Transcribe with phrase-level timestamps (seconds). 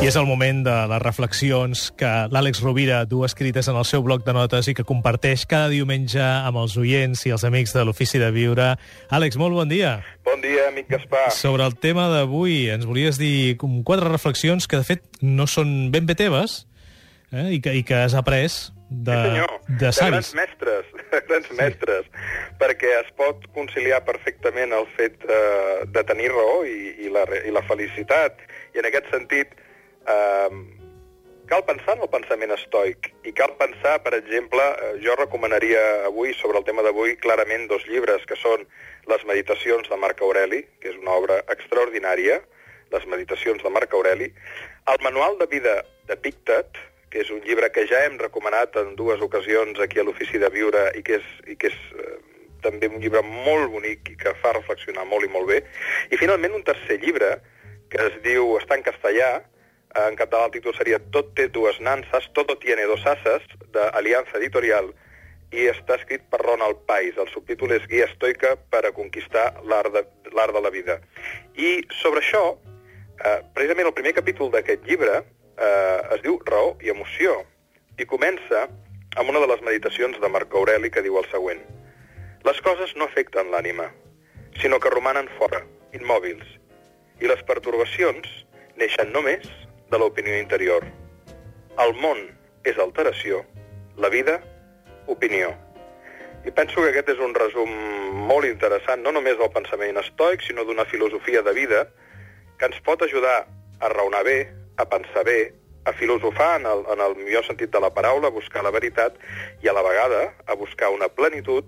[0.00, 4.24] és el moment de les reflexions que l'Àlex Rovira du escrites en el seu bloc
[4.24, 8.18] de notes i que comparteix cada diumenge amb els oients i els amics de l'Ofici
[8.18, 8.70] de Viure.
[9.12, 9.98] Àlex, molt bon dia.
[10.24, 11.26] Bon dia, amic Gaspar.
[11.36, 16.08] Sobre el tema d'avui, ens volies dir quatre reflexions que, de fet, no són ben
[16.08, 16.62] bé teves
[17.30, 17.50] eh?
[17.52, 18.48] I, que, i que has après
[18.88, 19.56] de, sí, senyor.
[19.68, 20.10] de savis.
[20.10, 21.58] De grans mestres, de grans sí.
[21.60, 22.12] mestres,
[22.58, 27.52] perquè es pot conciliar perfectament el fet eh, de tenir raó i, i, la, i
[27.52, 28.40] la felicitat,
[28.74, 29.60] i en aquest sentit
[30.10, 30.60] eh,
[31.50, 36.34] cal pensar en el pensament estoic i cal pensar, per exemple, eh, jo recomanaria avui,
[36.38, 38.66] sobre el tema d'avui, clarament dos llibres, que són
[39.10, 42.36] Les meditacions de Marc Aureli, que és una obra extraordinària,
[42.92, 44.28] les meditacions de Marc Aureli,
[44.92, 45.74] el manual de vida
[46.06, 46.78] de Pictet,
[47.10, 50.50] que és un llibre que ja hem recomanat en dues ocasions aquí a l'Ofici de
[50.54, 52.18] Viure i que és, i que és eh,
[52.62, 55.62] també un llibre molt bonic i que fa reflexionar molt i molt bé.
[56.12, 57.38] I finalment un tercer llibre
[57.90, 59.40] que es diu, està en castellà,
[59.94, 63.42] en català el títol seria Tot té dues nanses, Todo tiene dos ases,
[63.74, 64.92] d'Aliança Editorial,
[65.50, 67.16] i està escrit per Ronald Pais.
[67.18, 71.00] El subtítol és Guia estoica per a conquistar l'art de, de la vida.
[71.58, 72.56] I sobre això,
[73.18, 77.40] eh, precisament el primer capítol d'aquest llibre eh, es diu Raó i emoció,
[77.98, 78.68] i comença
[79.18, 81.60] amb una de les meditacions de Marc Aureli que diu el següent.
[82.46, 83.90] Les coses no afecten l'ànima,
[84.62, 85.64] sinó que romanen fora,
[85.98, 86.46] immòbils,
[87.20, 88.30] i les pertorbacions
[88.80, 89.50] neixen només
[89.90, 90.86] de l'opinió interior.
[91.82, 92.22] El món
[92.64, 93.42] és alteració,
[93.96, 94.38] la vida,
[95.06, 95.50] opinió.
[96.46, 97.72] I penso que aquest és un resum
[98.30, 101.86] molt interessant, no només del pensament estoic, sinó d'una filosofia de vida
[102.58, 103.42] que ens pot ajudar
[103.80, 104.38] a raonar bé,
[104.76, 105.52] a pensar bé,
[105.84, 109.16] a filosofar en el, en el millor sentit de la paraula, a buscar la veritat
[109.64, 111.64] i a la vegada a buscar una plenitud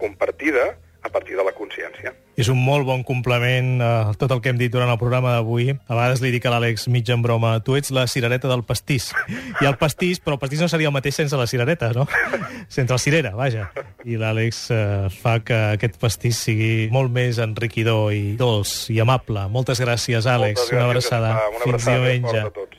[0.00, 0.78] compartida
[1.10, 2.14] a partir de la consciència.
[2.38, 5.74] És un molt bon complement a tot el que hem dit durant el programa d'avui.
[5.74, 9.10] A vegades li dic a l'Àlex mig en broma, tu ets la cirereta del pastís.
[9.60, 12.06] I el pastís, però el pastís no seria el mateix sense la cirereta, no?
[12.70, 13.68] Sense la cirera, vaja.
[14.06, 14.82] I l'Àlex eh,
[15.20, 19.48] fa que aquest pastís sigui molt més enriquidor i dolç i amable.
[19.50, 20.62] Moltes gràcies, Àlex.
[20.62, 21.34] Moltes gràcies, una abraçada.
[21.34, 22.69] Una abraçada Fins diumenge.